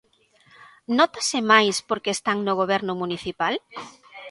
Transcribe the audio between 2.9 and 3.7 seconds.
municipal?